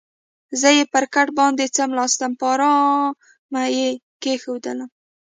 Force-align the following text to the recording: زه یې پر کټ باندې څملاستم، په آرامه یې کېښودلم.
زه 0.59 0.69
یې 0.77 0.83
پر 0.93 1.03
کټ 1.13 1.27
باندې 1.39 1.65
څملاستم، 1.75 2.31
په 2.39 2.45
آرامه 2.53 3.63
یې 3.75 3.87
کېښودلم. 4.21 4.89